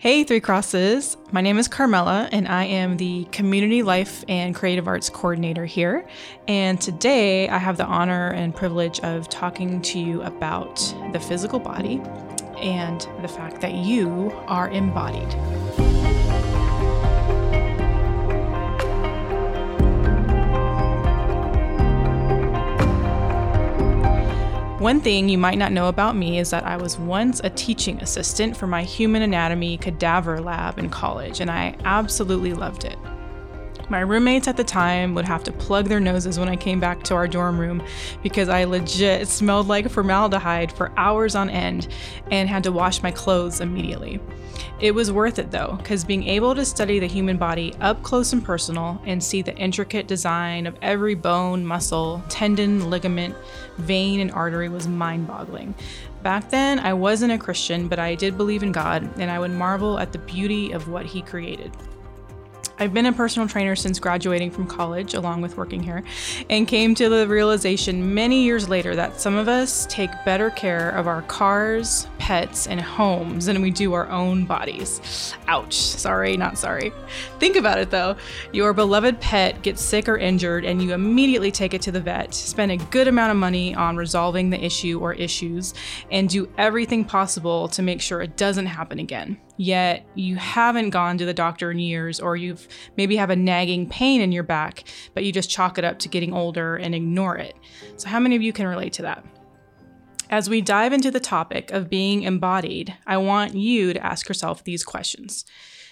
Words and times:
Hey, 0.00 0.24
Three 0.24 0.40
Crosses. 0.40 1.18
My 1.30 1.42
name 1.42 1.58
is 1.58 1.68
Carmela, 1.68 2.26
and 2.32 2.48
I 2.48 2.64
am 2.64 2.96
the 2.96 3.24
Community 3.32 3.82
Life 3.82 4.24
and 4.30 4.54
Creative 4.54 4.88
Arts 4.88 5.10
Coordinator 5.10 5.66
here. 5.66 6.06
And 6.48 6.80
today 6.80 7.50
I 7.50 7.58
have 7.58 7.76
the 7.76 7.84
honor 7.84 8.28
and 8.28 8.56
privilege 8.56 8.98
of 9.00 9.28
talking 9.28 9.82
to 9.82 9.98
you 9.98 10.22
about 10.22 10.76
the 11.12 11.20
physical 11.20 11.58
body 11.58 12.00
and 12.56 13.06
the 13.20 13.28
fact 13.28 13.60
that 13.60 13.74
you 13.74 14.32
are 14.46 14.70
embodied. 14.70 15.99
One 24.80 25.02
thing 25.02 25.28
you 25.28 25.36
might 25.36 25.58
not 25.58 25.72
know 25.72 25.88
about 25.88 26.16
me 26.16 26.38
is 26.38 26.48
that 26.52 26.64
I 26.64 26.78
was 26.78 26.98
once 26.98 27.42
a 27.44 27.50
teaching 27.50 28.00
assistant 28.00 28.56
for 28.56 28.66
my 28.66 28.82
human 28.82 29.20
anatomy 29.20 29.76
cadaver 29.76 30.40
lab 30.40 30.78
in 30.78 30.88
college, 30.88 31.40
and 31.40 31.50
I 31.50 31.76
absolutely 31.84 32.54
loved 32.54 32.84
it. 32.84 32.96
My 33.90 34.00
roommates 34.00 34.46
at 34.46 34.56
the 34.56 34.62
time 34.62 35.16
would 35.16 35.24
have 35.24 35.42
to 35.42 35.52
plug 35.52 35.88
their 35.88 35.98
noses 35.98 36.38
when 36.38 36.48
I 36.48 36.54
came 36.54 36.78
back 36.78 37.02
to 37.02 37.14
our 37.16 37.26
dorm 37.26 37.58
room 37.58 37.82
because 38.22 38.48
I 38.48 38.62
legit 38.62 39.26
smelled 39.26 39.66
like 39.66 39.90
formaldehyde 39.90 40.70
for 40.70 40.92
hours 40.96 41.34
on 41.34 41.50
end 41.50 41.88
and 42.30 42.48
had 42.48 42.62
to 42.64 42.72
wash 42.72 43.02
my 43.02 43.10
clothes 43.10 43.60
immediately. 43.60 44.20
It 44.78 44.94
was 44.94 45.10
worth 45.10 45.40
it 45.40 45.50
though, 45.50 45.74
because 45.78 46.04
being 46.04 46.22
able 46.28 46.54
to 46.54 46.64
study 46.64 47.00
the 47.00 47.08
human 47.08 47.36
body 47.36 47.74
up 47.80 48.00
close 48.04 48.32
and 48.32 48.44
personal 48.44 49.02
and 49.04 49.22
see 49.22 49.42
the 49.42 49.56
intricate 49.56 50.06
design 50.06 50.68
of 50.68 50.76
every 50.82 51.16
bone, 51.16 51.66
muscle, 51.66 52.22
tendon, 52.28 52.90
ligament, 52.90 53.34
vein, 53.78 54.20
and 54.20 54.30
artery 54.30 54.68
was 54.68 54.86
mind 54.86 55.26
boggling. 55.26 55.74
Back 56.22 56.48
then, 56.48 56.78
I 56.78 56.92
wasn't 56.92 57.32
a 57.32 57.38
Christian, 57.38 57.88
but 57.88 57.98
I 57.98 58.14
did 58.14 58.36
believe 58.36 58.62
in 58.62 58.70
God, 58.70 59.18
and 59.18 59.32
I 59.32 59.40
would 59.40 59.50
marvel 59.50 59.98
at 59.98 60.12
the 60.12 60.18
beauty 60.18 60.70
of 60.70 60.88
what 60.88 61.06
He 61.06 61.22
created. 61.22 61.76
I've 62.80 62.94
been 62.94 63.04
a 63.04 63.12
personal 63.12 63.46
trainer 63.46 63.76
since 63.76 64.00
graduating 64.00 64.52
from 64.52 64.66
college, 64.66 65.12
along 65.12 65.42
with 65.42 65.58
working 65.58 65.82
here, 65.82 66.02
and 66.48 66.66
came 66.66 66.94
to 66.94 67.10
the 67.10 67.28
realization 67.28 68.14
many 68.14 68.42
years 68.42 68.70
later 68.70 68.96
that 68.96 69.20
some 69.20 69.36
of 69.36 69.48
us 69.48 69.84
take 69.90 70.08
better 70.24 70.48
care 70.48 70.88
of 70.88 71.06
our 71.06 71.20
cars, 71.20 72.06
pets, 72.16 72.66
and 72.66 72.80
homes 72.80 73.44
than 73.44 73.60
we 73.60 73.70
do 73.70 73.92
our 73.92 74.08
own 74.08 74.46
bodies. 74.46 75.34
Ouch. 75.46 75.74
Sorry, 75.74 76.38
not 76.38 76.56
sorry. 76.56 76.90
Think 77.38 77.56
about 77.56 77.76
it 77.76 77.90
though. 77.90 78.16
Your 78.50 78.72
beloved 78.72 79.20
pet 79.20 79.60
gets 79.60 79.82
sick 79.82 80.08
or 80.08 80.16
injured, 80.16 80.64
and 80.64 80.80
you 80.80 80.94
immediately 80.94 81.50
take 81.50 81.74
it 81.74 81.82
to 81.82 81.92
the 81.92 82.00
vet, 82.00 82.32
spend 82.32 82.72
a 82.72 82.78
good 82.78 83.08
amount 83.08 83.30
of 83.30 83.36
money 83.36 83.74
on 83.74 83.98
resolving 83.98 84.48
the 84.48 84.64
issue 84.64 84.98
or 85.00 85.12
issues, 85.12 85.74
and 86.10 86.30
do 86.30 86.50
everything 86.56 87.04
possible 87.04 87.68
to 87.68 87.82
make 87.82 88.00
sure 88.00 88.22
it 88.22 88.38
doesn't 88.38 88.64
happen 88.64 88.98
again 88.98 89.38
yet 89.56 90.06
you 90.14 90.36
haven't 90.36 90.90
gone 90.90 91.18
to 91.18 91.26
the 91.26 91.34
doctor 91.34 91.70
in 91.70 91.78
years, 91.78 92.20
or 92.20 92.36
you've 92.36 92.66
maybe 92.96 93.16
have 93.16 93.30
a 93.30 93.36
nagging 93.36 93.88
pain 93.88 94.20
in 94.20 94.32
your 94.32 94.42
back, 94.42 94.84
but 95.14 95.24
you 95.24 95.32
just 95.32 95.50
chalk 95.50 95.78
it 95.78 95.84
up 95.84 95.98
to 96.00 96.08
getting 96.08 96.32
older 96.32 96.76
and 96.76 96.94
ignore 96.94 97.36
it. 97.36 97.56
So, 97.96 98.08
how 98.08 98.20
many 98.20 98.36
of 98.36 98.42
you 98.42 98.52
can 98.52 98.66
relate 98.66 98.92
to 98.94 99.02
that? 99.02 99.24
As 100.30 100.48
we 100.48 100.60
dive 100.60 100.92
into 100.92 101.10
the 101.10 101.18
topic 101.18 101.72
of 101.72 101.90
being 101.90 102.22
embodied, 102.22 102.96
I 103.06 103.16
want 103.16 103.54
you 103.54 103.92
to 103.92 104.06
ask 104.06 104.28
yourself 104.28 104.62
these 104.62 104.84
questions. 104.84 105.44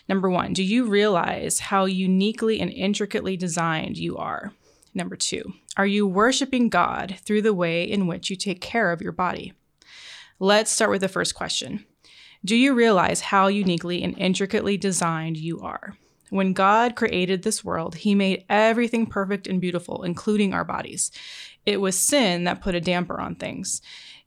Number 0.09 0.31
one, 0.31 0.53
do 0.53 0.63
you 0.63 0.87
realize 0.87 1.59
how 1.59 1.85
uniquely 1.87 2.61
and 2.61 2.71
intricately 2.71 3.37
designed 3.37 3.99
you 3.99 4.17
are? 4.17 4.53
Number 4.95 5.17
two, 5.17 5.53
are 5.77 5.87
you 5.87 6.07
worshiping 6.07 6.69
God 6.69 7.17
through 7.25 7.43
the 7.43 7.53
way 7.53 7.83
in 7.83 8.07
which 8.07 8.31
you 8.31 8.37
take 8.37 8.61
care 8.61 8.91
of 8.91 9.03
your 9.03 9.13
body? 9.13 9.53
Let's 10.39 10.71
start 10.71 10.91
with 10.91 11.01
the 11.01 11.09
first 11.09 11.35
question 11.35 11.85
do 12.45 12.57
you 12.57 12.75
realize 12.75 13.21
how 13.21 13.49
uniquely 13.49 14.03
and 14.03 14.17
intricately 14.19 14.77
designed 14.77 15.37
you 15.37 15.61
are? 15.61 15.97
When 16.31 16.53
God 16.53 16.95
created 16.95 17.43
this 17.43 17.65
world, 17.65 17.97
He 17.97 18.15
made 18.15 18.45
everything 18.49 19.07
perfect 19.07 19.47
and 19.47 19.61
beautiful, 19.61 20.03
including 20.03 20.53
our 20.53 20.65
bodies. 20.65 21.11
It 21.65 21.81
was 21.81 21.99
sin 21.99 22.45
that 22.45 22.61
put 22.61 22.75
a 22.75 22.81
damper 22.81 23.21
on 23.21 23.35
things. 23.35 23.83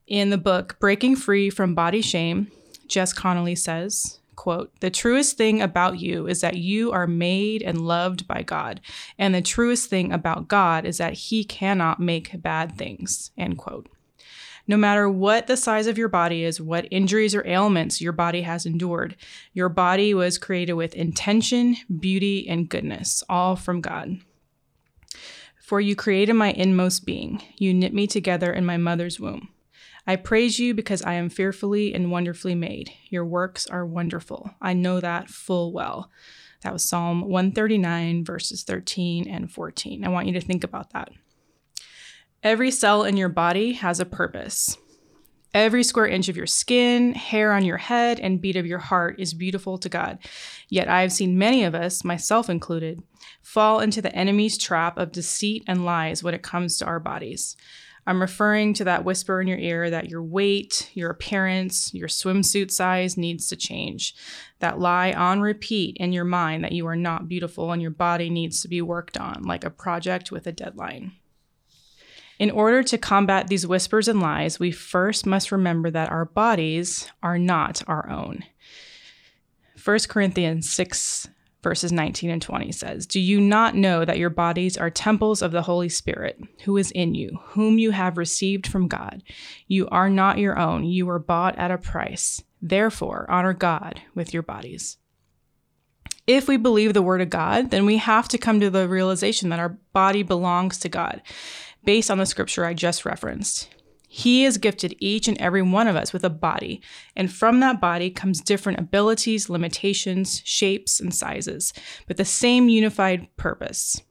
In 0.06 0.30
the 0.30 0.38
book 0.38 0.76
Breaking 0.80 1.16
Free 1.16 1.48
from 1.48 1.74
Body 1.74 2.02
Shame, 2.02 2.50
Jess 2.88 3.12
Connolly 3.12 3.54
says, 3.54 4.18
quote, 4.34 4.72
"The 4.80 4.90
truest 4.90 5.36
thing 5.36 5.62
about 5.62 6.00
you 6.00 6.26
is 6.26 6.40
that 6.40 6.56
you 6.56 6.90
are 6.90 7.06
made 7.06 7.62
and 7.62 7.86
loved 7.86 8.26
by 8.26 8.42
God, 8.42 8.80
and 9.16 9.32
the 9.32 9.40
truest 9.40 9.88
thing 9.88 10.12
about 10.12 10.48
God 10.48 10.84
is 10.84 10.98
that 10.98 11.14
he 11.14 11.44
cannot 11.44 12.00
make 12.00 12.42
bad 12.42 12.76
things." 12.76 13.30
End 13.38 13.56
quote. 13.58 13.88
No 14.66 14.76
matter 14.76 15.08
what 15.08 15.48
the 15.48 15.56
size 15.56 15.86
of 15.86 15.98
your 15.98 16.08
body 16.08 16.44
is, 16.44 16.60
what 16.60 16.86
injuries 16.90 17.34
or 17.34 17.46
ailments 17.46 18.00
your 18.00 18.12
body 18.12 18.42
has 18.42 18.64
endured, 18.64 19.16
your 19.52 19.68
body 19.68 20.14
was 20.14 20.38
created 20.38 20.74
with 20.74 20.94
intention, 20.94 21.76
beauty, 22.00 22.48
and 22.48 22.68
goodness, 22.68 23.24
all 23.28 23.56
from 23.56 23.80
God. 23.80 24.18
For 25.60 25.80
you 25.80 25.96
created 25.96 26.34
my 26.34 26.52
inmost 26.52 27.04
being. 27.04 27.42
You 27.56 27.74
knit 27.74 27.94
me 27.94 28.06
together 28.06 28.52
in 28.52 28.64
my 28.64 28.76
mother's 28.76 29.18
womb. 29.18 29.48
I 30.06 30.16
praise 30.16 30.58
you 30.58 30.74
because 30.74 31.02
I 31.02 31.14
am 31.14 31.28
fearfully 31.28 31.94
and 31.94 32.10
wonderfully 32.10 32.54
made. 32.54 32.90
Your 33.08 33.24
works 33.24 33.66
are 33.66 33.86
wonderful. 33.86 34.50
I 34.60 34.72
know 34.74 35.00
that 35.00 35.28
full 35.28 35.72
well. 35.72 36.10
That 36.62 36.72
was 36.72 36.84
Psalm 36.84 37.22
139, 37.22 38.24
verses 38.24 38.64
13 38.64 39.28
and 39.28 39.50
14. 39.50 40.04
I 40.04 40.08
want 40.08 40.26
you 40.26 40.32
to 40.34 40.40
think 40.40 40.64
about 40.64 40.92
that. 40.92 41.10
Every 42.42 42.72
cell 42.72 43.04
in 43.04 43.16
your 43.16 43.28
body 43.28 43.74
has 43.74 44.00
a 44.00 44.04
purpose. 44.04 44.76
Every 45.54 45.84
square 45.84 46.08
inch 46.08 46.28
of 46.28 46.36
your 46.36 46.48
skin, 46.48 47.14
hair 47.14 47.52
on 47.52 47.64
your 47.64 47.76
head, 47.76 48.18
and 48.18 48.40
beat 48.40 48.56
of 48.56 48.66
your 48.66 48.80
heart 48.80 49.20
is 49.20 49.32
beautiful 49.32 49.78
to 49.78 49.88
God. 49.88 50.18
Yet 50.68 50.88
I 50.88 51.02
have 51.02 51.12
seen 51.12 51.38
many 51.38 51.62
of 51.62 51.76
us, 51.76 52.02
myself 52.02 52.50
included, 52.50 53.00
fall 53.42 53.78
into 53.78 54.02
the 54.02 54.12
enemy's 54.12 54.58
trap 54.58 54.98
of 54.98 55.12
deceit 55.12 55.62
and 55.68 55.84
lies 55.84 56.24
when 56.24 56.34
it 56.34 56.42
comes 56.42 56.78
to 56.78 56.84
our 56.84 56.98
bodies. 56.98 57.56
I'm 58.08 58.20
referring 58.20 58.74
to 58.74 58.84
that 58.84 59.04
whisper 59.04 59.40
in 59.40 59.46
your 59.46 59.58
ear 59.58 59.88
that 59.90 60.10
your 60.10 60.24
weight, 60.24 60.90
your 60.94 61.10
appearance, 61.10 61.94
your 61.94 62.08
swimsuit 62.08 62.72
size 62.72 63.16
needs 63.16 63.46
to 63.50 63.56
change. 63.56 64.16
That 64.58 64.80
lie 64.80 65.12
on 65.12 65.42
repeat 65.42 65.96
in 65.98 66.12
your 66.12 66.24
mind 66.24 66.64
that 66.64 66.72
you 66.72 66.88
are 66.88 66.96
not 66.96 67.28
beautiful 67.28 67.70
and 67.70 67.80
your 67.80 67.92
body 67.92 68.30
needs 68.30 68.62
to 68.62 68.68
be 68.68 68.82
worked 68.82 69.16
on, 69.16 69.44
like 69.44 69.62
a 69.62 69.70
project 69.70 70.32
with 70.32 70.48
a 70.48 70.52
deadline. 70.52 71.12
In 72.42 72.50
order 72.50 72.82
to 72.82 72.98
combat 72.98 73.46
these 73.46 73.68
whispers 73.68 74.08
and 74.08 74.20
lies, 74.20 74.58
we 74.58 74.72
first 74.72 75.26
must 75.26 75.52
remember 75.52 75.92
that 75.92 76.10
our 76.10 76.24
bodies 76.24 77.08
are 77.22 77.38
not 77.38 77.84
our 77.86 78.10
own. 78.10 78.42
1 79.84 79.98
Corinthians 80.08 80.68
6, 80.72 81.28
verses 81.62 81.92
19 81.92 82.30
and 82.30 82.42
20 82.42 82.72
says, 82.72 83.06
Do 83.06 83.20
you 83.20 83.40
not 83.40 83.76
know 83.76 84.04
that 84.04 84.18
your 84.18 84.28
bodies 84.28 84.76
are 84.76 84.90
temples 84.90 85.40
of 85.40 85.52
the 85.52 85.62
Holy 85.62 85.88
Spirit, 85.88 86.40
who 86.64 86.76
is 86.76 86.90
in 86.90 87.14
you, 87.14 87.38
whom 87.50 87.78
you 87.78 87.92
have 87.92 88.18
received 88.18 88.66
from 88.66 88.88
God? 88.88 89.22
You 89.68 89.88
are 89.90 90.10
not 90.10 90.38
your 90.38 90.58
own, 90.58 90.82
you 90.82 91.06
were 91.06 91.20
bought 91.20 91.56
at 91.58 91.70
a 91.70 91.78
price. 91.78 92.42
Therefore, 92.60 93.24
honor 93.30 93.52
God 93.52 94.02
with 94.16 94.34
your 94.34 94.42
bodies. 94.42 94.96
If 96.26 96.48
we 96.48 96.56
believe 96.56 96.94
the 96.94 97.02
word 97.02 97.20
of 97.20 97.30
God, 97.30 97.70
then 97.70 97.86
we 97.86 97.98
have 97.98 98.28
to 98.28 98.38
come 98.38 98.58
to 98.60 98.70
the 98.70 98.88
realization 98.88 99.48
that 99.50 99.58
our 99.60 99.78
body 99.92 100.24
belongs 100.24 100.78
to 100.78 100.88
God 100.88 101.22
based 101.84 102.10
on 102.10 102.18
the 102.18 102.26
scripture 102.26 102.64
I 102.64 102.74
just 102.74 103.04
referenced. 103.04 103.68
He 104.08 104.42
has 104.42 104.58
gifted 104.58 104.94
each 104.98 105.26
and 105.26 105.40
every 105.40 105.62
one 105.62 105.88
of 105.88 105.96
us 105.96 106.12
with 106.12 106.22
a 106.22 106.30
body, 106.30 106.82
and 107.16 107.32
from 107.32 107.60
that 107.60 107.80
body 107.80 108.10
comes 108.10 108.42
different 108.42 108.78
abilities, 108.78 109.48
limitations, 109.48 110.42
shapes, 110.44 111.00
and 111.00 111.14
sizes, 111.14 111.72
but 112.06 112.18
the 112.18 112.24
same 112.24 112.68
unified 112.68 113.26
purpose 113.38 114.02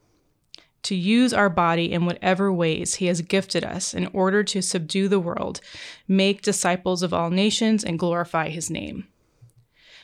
to 0.83 0.95
use 0.95 1.33
our 1.33 1.49
body 1.49 1.91
in 1.91 2.05
whatever 2.05 2.51
ways 2.51 2.95
He 2.95 3.05
has 3.05 3.21
gifted 3.21 3.63
us 3.63 3.93
in 3.93 4.07
order 4.07 4.43
to 4.43 4.61
subdue 4.61 5.07
the 5.07 5.19
world, 5.19 5.61
make 6.07 6.41
disciples 6.41 7.03
of 7.03 7.13
all 7.13 7.29
nations, 7.29 7.83
and 7.83 7.99
glorify 7.99 8.49
His 8.49 8.69
name. 8.69 9.07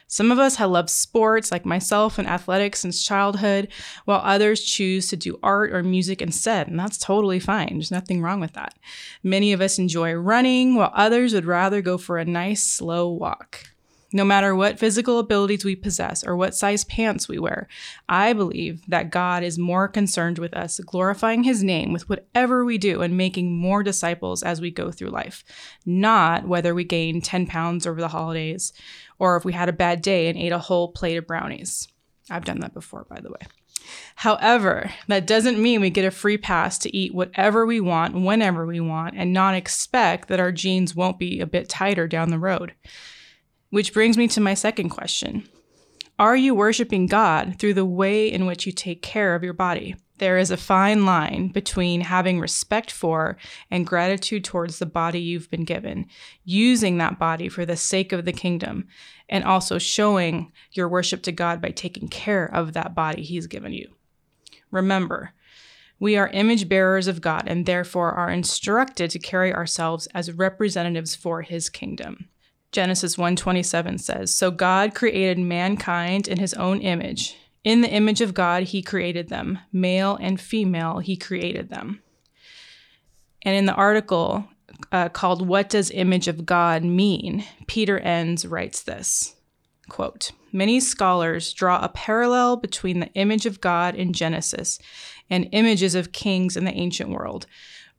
Some 0.08 0.32
of 0.32 0.40
us 0.40 0.56
have 0.56 0.70
loved 0.70 0.90
sports, 0.90 1.52
like 1.52 1.66
myself, 1.66 2.18
and 2.18 2.28
athletics 2.28 2.80
since 2.80 3.06
childhood, 3.06 3.68
while 4.06 4.22
others 4.24 4.64
choose 4.64 5.10
to 5.10 5.18
do 5.18 5.38
art 5.44 5.74
or 5.74 5.84
music 5.84 6.22
instead, 6.22 6.70
and 6.70 6.80
that's 6.80 6.98
totally 6.98 7.40
fine. 7.40 7.74
There's 7.74 7.92
nothing 7.92 8.22
wrong 8.22 8.40
with 8.40 8.54
that. 8.54 8.74
Many 9.22 9.52
of 9.52 9.60
us 9.60 9.78
enjoy 9.78 10.14
running, 10.14 10.76
while 10.76 10.92
others 10.94 11.34
would 11.34 11.46
rather 11.46 11.82
go 11.82 11.98
for 11.98 12.18
a 12.18 12.26
nice, 12.26 12.64
slow 12.64 13.10
walk. 13.10 13.66
No 14.14 14.24
matter 14.24 14.56
what 14.56 14.80
physical 14.80 15.20
abilities 15.20 15.66
we 15.66 15.76
possess 15.76 16.24
or 16.24 16.38
what 16.38 16.56
size 16.56 16.86
pants 16.86 17.28
we 17.28 17.40
wear, 17.40 17.68
I 18.08 18.32
believe 18.32 18.82
that 18.88 19.12
God 19.12 19.44
is 19.44 19.60
more 19.60 19.90
concerned 19.90 20.40
with 20.40 20.54
us 20.54 20.80
glorifying 20.80 21.44
His 21.44 21.62
name 21.62 21.92
with 21.92 22.08
whatever 22.08 22.64
we 22.64 22.78
do 22.78 23.02
and 23.02 23.18
making 23.18 23.58
more 23.58 23.84
disciples 23.84 24.44
as 24.44 24.62
we 24.62 24.72
go 24.72 24.92
through 24.92 25.10
life, 25.10 25.44
not 25.86 26.48
whether 26.48 26.74
we 26.74 26.86
gain 26.86 27.20
10 27.22 27.48
pounds 27.48 27.86
over 27.86 28.00
the 28.00 28.08
holidays 28.08 28.72
or 29.20 29.36
if 29.38 29.46
we 29.46 29.54
had 29.54 29.70
a 29.70 29.74
bad 29.74 30.02
day 30.02 30.28
and 30.28 30.38
ate 30.38 30.52
a 30.52 30.60
whole 30.60 30.92
plate 30.92 31.18
of 31.18 31.28
brownies. 31.28 31.88
I've 32.30 32.46
done 32.46 32.60
that 32.60 32.74
before, 32.74 33.06
by 33.10 33.20
the 33.20 33.30
way. 33.30 33.40
However, 34.16 34.92
that 35.08 35.28
doesn't 35.28 35.62
mean 35.62 35.80
we 35.80 35.90
get 35.90 36.06
a 36.06 36.12
free 36.12 36.38
pass 36.38 36.78
to 36.80 36.96
eat 36.96 37.14
whatever 37.14 37.66
we 37.66 37.80
want, 37.80 38.16
whenever 38.16 38.66
we 38.66 38.80
want, 38.80 39.16
and 39.16 39.32
not 39.32 39.56
expect 39.56 40.28
that 40.28 40.40
our 40.40 40.52
jeans 40.52 40.96
won't 40.96 41.20
be 41.20 41.40
a 41.40 41.48
bit 41.48 41.70
tighter 41.70 42.08
down 42.08 42.30
the 42.30 42.40
road. 42.40 42.74
Which 43.70 43.94
brings 43.94 44.18
me 44.18 44.28
to 44.30 44.42
my 44.42 44.54
second 44.54 44.90
question 44.90 45.48
Are 46.20 46.36
you 46.36 46.56
worshiping 46.56 47.06
God 47.06 47.60
through 47.60 47.76
the 47.76 47.86
way 47.86 48.32
in 48.32 48.48
which 48.48 48.66
you 48.66 48.72
take 48.72 49.04
care 49.04 49.36
of 49.36 49.44
your 49.44 49.54
body? 49.54 49.96
There 50.18 50.40
is 50.40 50.50
a 50.50 50.58
fine 50.58 51.06
line 51.06 51.50
between 51.50 52.02
having 52.02 52.40
respect 52.40 52.90
for 52.90 53.38
and 53.70 53.86
gratitude 53.86 54.44
towards 54.44 54.80
the 54.80 54.88
body 54.88 55.20
you've 55.20 55.52
been 55.52 55.64
given, 55.64 56.08
using 56.44 56.98
that 56.98 57.20
body 57.20 57.50
for 57.50 57.68
the 57.68 57.78
sake 57.78 58.14
of 58.14 58.26
the 58.26 58.34
kingdom, 58.34 58.88
and 59.30 59.44
also 59.44 59.78
showing 59.78 60.52
your 60.72 60.90
worship 60.90 61.22
to 61.22 61.32
God 61.32 61.62
by 61.62 61.70
taking 61.70 62.08
care 62.08 62.46
of 62.46 62.74
that 62.74 62.96
body 62.96 63.22
He's 63.22 63.46
given 63.46 63.74
you. 63.74 63.94
Remember, 64.72 65.34
we 66.00 66.18
are 66.18 66.30
image 66.30 66.68
bearers 66.68 67.08
of 67.08 67.22
God 67.22 67.44
and 67.46 67.68
therefore 67.68 68.12
are 68.14 68.32
instructed 68.32 69.12
to 69.12 69.20
carry 69.20 69.54
ourselves 69.54 70.08
as 70.16 70.32
representatives 70.32 71.14
for 71.16 71.44
His 71.44 71.70
kingdom. 71.70 72.30
Genesis 72.78 73.18
1:27 73.18 73.98
says, 73.98 74.32
"So 74.32 74.52
God 74.52 74.94
created 74.94 75.40
mankind 75.40 76.28
in 76.28 76.38
his 76.38 76.54
own 76.54 76.80
image. 76.80 77.36
In 77.64 77.82
the 77.82 77.90
image 77.90 78.22
of 78.22 78.36
God 78.36 78.66
he 78.66 78.84
created 78.84 79.30
them, 79.30 79.58
male 79.74 80.16
and 80.22 80.40
female 80.40 81.00
he 81.00 81.18
created 81.18 81.70
them." 81.70 82.04
And 83.42 83.56
in 83.56 83.66
the 83.66 83.74
article 83.74 84.48
uh, 84.92 85.10
called 85.10 85.48
"What 85.48 85.70
Does 85.70 85.90
Image 85.90 86.28
of 86.28 86.46
God 86.46 86.84
Mean?" 86.84 87.46
Peter 87.66 87.98
Enns 87.98 88.46
writes 88.46 88.84
this. 88.84 89.34
Quote, 89.90 90.32
Many 90.52 90.80
scholars 90.80 91.54
draw 91.54 91.80
a 91.80 91.90
parallel 91.90 92.58
between 92.58 93.00
the 93.00 93.12
image 93.16 93.48
of 93.48 93.60
God 93.60 93.96
in 93.96 94.14
Genesis 94.14 94.78
and 95.32 95.50
images 95.52 95.96
of 95.96 96.12
kings 96.12 96.56
in 96.56 96.66
the 96.66 96.78
ancient 96.78 97.10
world. 97.10 97.48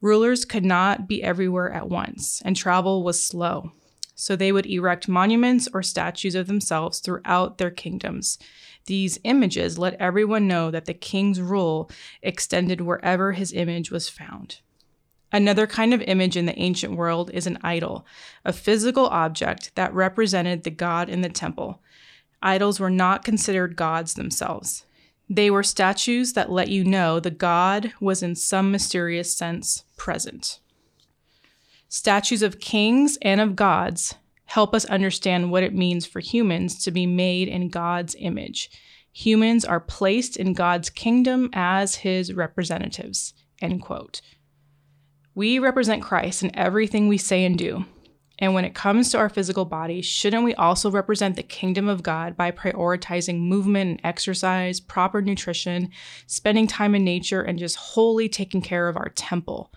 Rulers 0.01 0.45
could 0.45 0.65
not 0.65 1.09
be 1.09 1.21
everywhere 1.21 1.73
at 1.73 1.89
once, 1.89 2.41
and 2.45 2.55
travel 2.55 3.03
was 3.03 3.21
slow 3.21 3.73
so 4.21 4.35
they 4.35 4.51
would 4.51 4.67
erect 4.67 5.09
monuments 5.09 5.69
or 5.73 5.81
statues 5.81 6.35
of 6.35 6.49
themselves 6.49 6.99
throughout 6.99 7.59
their 7.59 7.71
kingdoms. 7.71 8.37
These 8.87 9.21
images 9.23 9.79
let 9.79 9.95
everyone 10.01 10.49
know 10.49 10.73
that 10.73 10.87
the 10.87 10.95
king's 10.95 11.41
rule 11.41 11.89
extended 12.21 12.81
wherever 12.81 13.31
his 13.31 13.53
image 13.53 13.93
was 13.93 14.09
found. 14.09 14.59
Another 15.31 15.69
kind 15.69 15.95
of 15.95 16.03
image 16.03 16.37
in 16.37 16.47
the 16.47 16.59
ancient 16.59 16.97
world 16.97 17.31
is 17.33 17.47
an 17.47 17.59
idol, 17.63 18.05
a 18.45 18.53
physical 18.53 19.07
object 19.07 19.71
that 19.77 19.95
represented 19.95 20.65
the 20.65 20.71
god 20.71 21.09
in 21.09 21.21
the 21.21 21.29
temple. 21.29 21.81
Idols 22.43 22.81
were 22.81 22.91
not 22.91 23.25
considered 23.25 23.77
gods 23.77 24.15
themselves. 24.15 24.85
They 25.31 25.49
were 25.49 25.63
statues 25.63 26.33
that 26.33 26.51
let 26.51 26.69
you 26.69 26.83
know 26.83 27.21
the 27.21 27.31
god 27.31 27.93
was 28.01 28.23
in 28.23 28.35
some 28.35 28.73
mysterious 28.73 29.33
sense 29.33 29.85
present. 29.97 30.59
Statues 31.91 32.43
of 32.43 32.61
kings 32.61 33.17
and 33.23 33.41
of 33.41 33.57
gods 33.57 34.15
help 34.45 34.75
us 34.75 34.85
understand 34.87 35.51
what 35.51 35.63
it 35.63 35.75
means 35.75 36.05
for 36.05 36.21
humans 36.21 36.85
to 36.85 36.91
be 36.91 37.07
made 37.07 37.49
in 37.49 37.71
God's 37.71 38.15
image. 38.19 38.71
Humans 39.13 39.65
are 39.65 39.81
placed 39.81 40.37
in 40.37 40.53
God's 40.53 40.91
kingdom 40.91 41.49
as 41.55 41.97
his 41.97 42.35
representatives. 42.35 43.33
End 43.63 43.81
quote. 43.81 44.21
We 45.35 45.59
represent 45.59 46.03
Christ 46.03 46.43
in 46.43 46.55
everything 46.55 47.09
we 47.09 47.17
say 47.17 47.45
and 47.45 47.57
do. 47.57 47.87
And 48.39 48.53
when 48.53 48.67
it 48.67 48.75
comes 48.75 49.11
to 49.11 49.19
our 49.19 49.31
physical 49.31 49.65
body, 49.65 50.03
shouldn't 50.03 50.45
we 50.45 50.55
also 50.55 50.91
represent 50.91 51.37
the 51.37 51.43
kingdom 51.43 51.89
of 51.89 52.03
God 52.03 52.37
by 52.37 52.51
prioritizing 52.51 53.41
movement 53.41 53.91
and 53.91 54.01
exercise, 54.05 54.79
proper 54.79 55.23
nutrition, 55.23 55.91
spending 56.27 56.67
time 56.67 56.95
in 56.95 57.03
nature, 57.03 57.41
and 57.41 57.59
just 57.59 57.77
wholly 57.77 58.29
taking 58.29 58.61
care 58.61 58.89
of 58.89 58.97
our 58.97 59.09
temple? 59.09 59.73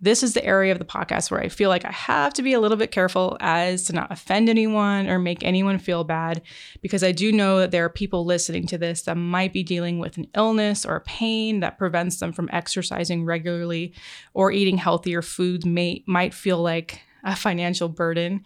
This 0.00 0.22
is 0.22 0.34
the 0.34 0.44
area 0.44 0.72
of 0.72 0.78
the 0.78 0.84
podcast 0.84 1.30
where 1.30 1.40
I 1.40 1.48
feel 1.48 1.70
like 1.70 1.84
I 1.84 1.92
have 1.92 2.34
to 2.34 2.42
be 2.42 2.52
a 2.52 2.60
little 2.60 2.76
bit 2.76 2.90
careful 2.90 3.36
as 3.40 3.84
to 3.84 3.94
not 3.94 4.12
offend 4.12 4.48
anyone 4.48 5.08
or 5.08 5.18
make 5.18 5.42
anyone 5.42 5.78
feel 5.78 6.04
bad, 6.04 6.42
because 6.82 7.02
I 7.02 7.12
do 7.12 7.32
know 7.32 7.58
that 7.60 7.70
there 7.70 7.84
are 7.84 7.90
people 7.90 8.24
listening 8.24 8.66
to 8.66 8.78
this 8.78 9.02
that 9.02 9.16
might 9.16 9.52
be 9.52 9.62
dealing 9.62 9.98
with 9.98 10.18
an 10.18 10.26
illness 10.34 10.84
or 10.84 11.00
pain 11.00 11.60
that 11.60 11.78
prevents 11.78 12.18
them 12.18 12.32
from 12.32 12.50
exercising 12.52 13.24
regularly 13.24 13.94
or 14.34 14.52
eating 14.52 14.76
healthier 14.76 15.22
foods 15.22 15.64
may, 15.64 16.04
might 16.06 16.34
feel 16.34 16.58
like 16.58 17.00
a 17.24 17.34
financial 17.34 17.88
burden 17.88 18.44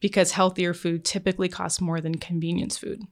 because 0.00 0.32
healthier 0.32 0.74
food 0.74 1.04
typically 1.04 1.48
costs 1.48 1.80
more 1.80 2.00
than 2.00 2.16
convenience 2.16 2.76
food. 2.76 3.02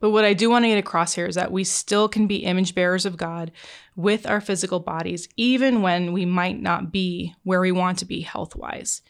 But 0.00 0.10
what 0.10 0.24
I 0.24 0.34
do 0.34 0.50
want 0.50 0.64
to 0.64 0.68
get 0.68 0.78
across 0.78 1.14
here 1.14 1.26
is 1.26 1.36
that 1.36 1.52
we 1.52 1.64
still 1.64 2.08
can 2.08 2.26
be 2.26 2.44
image 2.44 2.74
bearers 2.74 3.06
of 3.06 3.16
God 3.16 3.50
with 3.94 4.26
our 4.26 4.40
physical 4.40 4.80
bodies, 4.80 5.28
even 5.36 5.82
when 5.82 6.12
we 6.12 6.26
might 6.26 6.60
not 6.60 6.92
be 6.92 7.34
where 7.44 7.60
we 7.60 7.72
want 7.72 7.98
to 7.98 8.04
be 8.04 8.20
health 8.20 8.54
wise. 8.54 9.02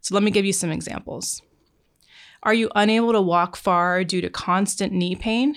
So 0.00 0.14
let 0.14 0.24
me 0.24 0.30
give 0.32 0.44
you 0.44 0.52
some 0.52 0.72
examples. 0.72 1.42
Are 2.42 2.54
you 2.54 2.70
unable 2.74 3.12
to 3.12 3.20
walk 3.20 3.54
far 3.54 4.02
due 4.02 4.20
to 4.20 4.28
constant 4.28 4.92
knee 4.92 5.14
pain? 5.14 5.54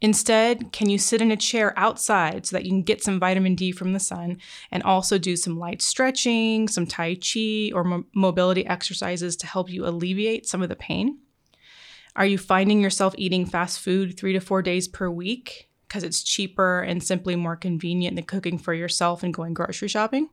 Instead, 0.00 0.72
can 0.72 0.90
you 0.90 0.98
sit 0.98 1.22
in 1.22 1.30
a 1.30 1.36
chair 1.36 1.72
outside 1.78 2.44
so 2.46 2.56
that 2.56 2.64
you 2.64 2.70
can 2.70 2.82
get 2.82 3.02
some 3.02 3.20
vitamin 3.20 3.54
D 3.54 3.72
from 3.72 3.92
the 3.92 4.00
sun 4.00 4.38
and 4.70 4.82
also 4.82 5.18
do 5.18 5.36
some 5.36 5.58
light 5.58 5.80
stretching, 5.80 6.68
some 6.68 6.86
Tai 6.86 7.16
Chi, 7.16 7.70
or 7.74 7.84
mo- 7.84 8.04
mobility 8.14 8.66
exercises 8.66 9.36
to 9.36 9.46
help 9.46 9.70
you 9.70 9.86
alleviate 9.86 10.46
some 10.46 10.62
of 10.62 10.68
the 10.68 10.76
pain? 10.76 11.18
Are 12.16 12.26
you 12.26 12.38
finding 12.38 12.80
yourself 12.80 13.14
eating 13.18 13.44
fast 13.44 13.80
food 13.80 14.16
three 14.16 14.32
to 14.34 14.40
four 14.40 14.62
days 14.62 14.86
per 14.86 15.10
week 15.10 15.68
because 15.88 16.04
it's 16.04 16.22
cheaper 16.22 16.80
and 16.80 17.02
simply 17.02 17.34
more 17.34 17.56
convenient 17.56 18.16
than 18.16 18.24
cooking 18.24 18.56
for 18.56 18.72
yourself 18.72 19.22
and 19.22 19.34
going 19.34 19.52
grocery 19.54 19.88
shopping? 19.88 20.28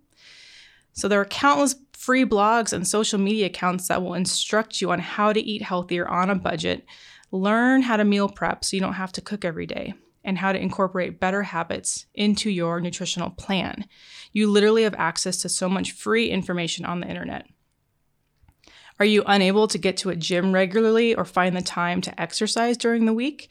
So, 0.94 1.08
there 1.08 1.22
are 1.22 1.26
countless 1.26 1.76
free 1.94 2.26
blogs 2.26 2.74
and 2.74 2.88
social 2.88 3.20
media 3.20 3.46
accounts 3.46 3.88
that 3.88 4.02
will 4.02 4.14
instruct 4.14 4.82
you 4.82 4.92
on 4.92 5.00
how 5.00 5.32
to 5.34 5.40
eat 5.40 5.62
healthier 5.62 6.08
on 6.08 6.30
a 6.30 6.36
budget, 6.36 6.86
learn 7.32 7.82
how 7.82 7.98
to 7.98 8.04
meal 8.04 8.28
prep 8.28 8.66
so 8.66 8.76
you 8.76 8.82
don't 8.82 8.94
have 8.94 9.12
to 9.14 9.22
cook 9.22 9.46
every 9.46 9.66
day, 9.66 9.94
and 10.24 10.38
how 10.38 10.52
to 10.52 10.60
incorporate 10.60 11.20
better 11.20 11.44
habits 11.44 12.06
into 12.14 12.50
your 12.50 12.82
nutritional 12.82 13.30
plan. 13.30 13.86
You 14.34 14.50
literally 14.50 14.84
have 14.84 14.96
access 14.96 15.42
to 15.44 15.50
so 15.50 15.70
much 15.70 15.94
free 15.94 16.30
information 16.30 16.86
on 16.86 17.00
the 17.00 17.08
internet. 17.08 17.48
Are 19.02 19.06
you 19.06 19.24
unable 19.26 19.68
to 19.68 19.80
get 19.80 19.98
to 19.98 20.12
a 20.12 20.16
gym 20.16 20.52
regularly 20.52 21.16
or 21.16 21.26
find 21.26 21.58
the 21.58 21.64
time 21.64 22.02
to 22.02 22.22
exercise 22.22 22.78
during 22.78 23.08
the 23.08 23.14
week? 23.14 23.50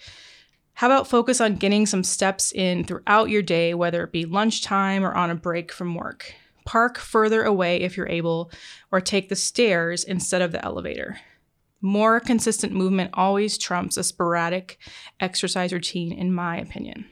How 0.75 0.87
about 0.87 1.09
focus 1.09 1.41
on 1.41 1.57
getting 1.57 1.87
some 1.87 2.05
steps 2.05 2.53
in 2.53 2.85
throughout 2.85 3.31
your 3.31 3.43
day, 3.43 3.75
whether 3.75 4.05
it 4.05 4.13
be 4.13 4.27
lunchtime 4.27 5.05
or 5.05 5.13
on 5.13 5.29
a 5.29 5.35
break 5.35 5.73
from 5.73 5.97
work? 5.97 6.33
Park 6.67 6.99
further 6.99 7.43
away 7.43 7.81
if 7.81 7.97
you're 7.97 8.09
able, 8.09 8.53
or 8.93 9.01
take 9.01 9.29
the 9.29 9.35
stairs 9.35 10.05
instead 10.05 10.41
of 10.41 10.53
the 10.53 10.65
elevator. 10.65 11.19
More 11.81 12.21
consistent 12.21 12.73
movement 12.73 13.11
always 13.15 13.59
trumps 13.59 13.97
a 13.97 14.05
sporadic 14.05 14.79
exercise 15.19 15.73
routine, 15.73 16.13
in 16.13 16.33
my 16.33 16.59
opinion. 16.59 17.07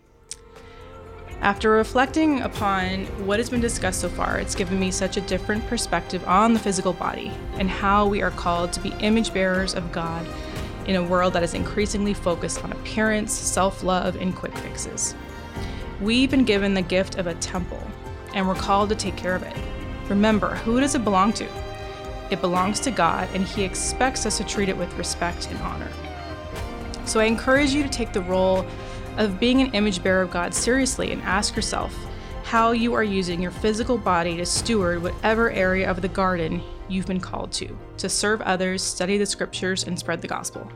After 1.41 1.71
reflecting 1.71 2.41
upon 2.41 3.05
what 3.25 3.39
has 3.39 3.49
been 3.49 3.61
discussed 3.61 4.01
so 4.01 4.09
far, 4.09 4.39
it's 4.39 4.57
given 4.57 4.81
me 4.81 4.91
such 4.91 5.17
a 5.17 5.21
different 5.21 5.65
perspective 5.69 6.27
on 6.27 6.53
the 6.53 6.59
physical 6.59 6.93
body 6.93 7.31
and 7.59 7.71
how 7.71 8.09
we 8.09 8.23
are 8.23 8.33
called 8.33 8.73
to 8.73 8.81
be 8.81 8.91
image 9.01 9.33
bearers 9.33 9.75
of 9.75 9.93
God 9.93 10.27
in 10.87 10.97
a 10.97 11.03
world 11.03 11.35
that 11.35 11.45
is 11.45 11.55
increasingly 11.55 12.13
focused 12.13 12.65
on 12.65 12.73
appearance, 12.73 13.33
self 13.33 13.85
love, 13.85 14.17
and 14.17 14.35
quick 14.35 14.57
fixes. 14.59 15.15
We've 16.01 16.31
been 16.31 16.45
given 16.45 16.75
the 16.75 16.83
gift 16.83 17.19
of 17.19 17.29
a 17.29 17.35
temple, 17.35 17.83
and 18.35 18.49
we're 18.49 18.57
called 18.57 18.89
to 18.89 18.97
take 18.97 19.17
care 19.17 19.37
of 19.37 19.45
it. 19.45 19.57
Remember, 20.09 20.57
who 20.57 20.81
does 20.81 20.97
it 20.97 21.05
belong 21.05 21.33
to? 21.35 21.47
It 22.31 22.41
belongs 22.41 22.81
to 22.81 22.91
God, 22.91 23.29
and 23.33 23.45
He 23.45 23.63
expects 23.63 24.27
us 24.27 24.39
to 24.39 24.45
treat 24.45 24.69
it 24.69 24.77
with 24.77 24.93
respect 24.99 25.49
and 25.51 25.59
honor. 25.61 25.91
So 27.05 27.21
I 27.21 27.25
encourage 27.25 27.71
you 27.71 27.83
to 27.85 27.89
take 27.89 28.13
the 28.13 28.23
role 28.23 28.67
of 29.19 29.39
being 29.39 29.61
an 29.61 29.75
image 29.75 30.03
bearer 30.03 30.23
of 30.23 30.31
God 30.31 30.55
seriously 30.55 31.13
and 31.13 31.21
ask 31.23 31.55
yourself 31.55 31.95
how 32.45 32.73
you 32.73 32.95
are 32.95 33.05
using 33.05 33.43
your 33.43 33.51
physical 33.51 33.99
body 33.99 34.37
to 34.39 34.47
steward 34.47 35.03
whatever 35.03 35.51
area 35.51 35.91
of 35.91 36.01
the 36.01 36.09
garden 36.09 36.63
you've 36.89 37.07
been 37.07 37.21
called 37.21 37.53
to, 37.53 37.79
to 37.99 38.09
serve 38.09 38.41
others, 38.41 38.83
study 38.83 39.19
the 39.19 39.27
scriptures, 39.27 39.85
and 39.85 39.99
spread 39.99 40.23
the 40.23 40.29
gospel. 40.29 40.71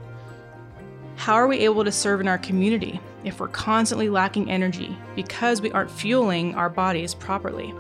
How 1.16 1.34
are 1.34 1.46
we 1.46 1.60
able 1.60 1.84
to 1.84 1.92
serve 1.92 2.20
in 2.20 2.28
our 2.28 2.36
community 2.36 3.00
if 3.24 3.38
we're 3.38 3.48
constantly 3.48 4.10
lacking 4.10 4.50
energy 4.50 4.98
because 5.14 5.62
we 5.62 5.70
aren't 5.72 5.90
fueling 5.90 6.54
our 6.56 6.68
bodies 6.68 7.14
properly? 7.14 7.72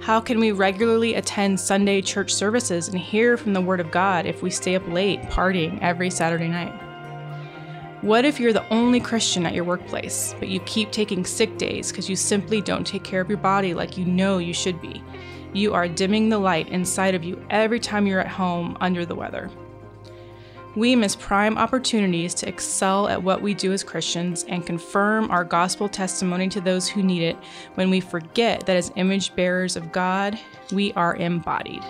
How 0.00 0.20
can 0.20 0.40
we 0.40 0.52
regularly 0.52 1.14
attend 1.14 1.60
Sunday 1.60 2.00
church 2.00 2.34
services 2.34 2.88
and 2.88 2.98
hear 2.98 3.36
from 3.36 3.52
the 3.52 3.60
Word 3.60 3.80
of 3.80 3.90
God 3.90 4.26
if 4.26 4.42
we 4.42 4.50
stay 4.50 4.74
up 4.74 4.88
late 4.88 5.20
partying 5.22 5.80
every 5.80 6.10
Saturday 6.10 6.48
night? 6.48 6.72
What 8.04 8.26
if 8.26 8.38
you're 8.38 8.52
the 8.52 8.68
only 8.68 9.00
Christian 9.00 9.46
at 9.46 9.54
your 9.54 9.64
workplace, 9.64 10.34
but 10.38 10.48
you 10.48 10.60
keep 10.66 10.90
taking 10.90 11.24
sick 11.24 11.56
days 11.56 11.90
because 11.90 12.06
you 12.06 12.16
simply 12.16 12.60
don't 12.60 12.86
take 12.86 13.02
care 13.02 13.22
of 13.22 13.30
your 13.30 13.38
body 13.38 13.72
like 13.72 13.96
you 13.96 14.04
know 14.04 14.36
you 14.36 14.52
should 14.52 14.78
be? 14.78 15.02
You 15.54 15.72
are 15.72 15.88
dimming 15.88 16.28
the 16.28 16.38
light 16.38 16.68
inside 16.68 17.14
of 17.14 17.24
you 17.24 17.42
every 17.48 17.80
time 17.80 18.06
you're 18.06 18.20
at 18.20 18.28
home 18.28 18.76
under 18.82 19.06
the 19.06 19.14
weather. 19.14 19.50
We 20.76 20.94
miss 20.94 21.16
prime 21.16 21.56
opportunities 21.56 22.34
to 22.34 22.46
excel 22.46 23.08
at 23.08 23.22
what 23.22 23.40
we 23.40 23.54
do 23.54 23.72
as 23.72 23.82
Christians 23.82 24.44
and 24.48 24.66
confirm 24.66 25.30
our 25.30 25.42
gospel 25.42 25.88
testimony 25.88 26.50
to 26.50 26.60
those 26.60 26.86
who 26.86 27.02
need 27.02 27.22
it 27.22 27.38
when 27.76 27.88
we 27.88 28.00
forget 28.00 28.66
that 28.66 28.76
as 28.76 28.92
image 28.96 29.34
bearers 29.34 29.76
of 29.76 29.92
God, 29.92 30.38
we 30.72 30.92
are 30.92 31.16
embodied. 31.16 31.82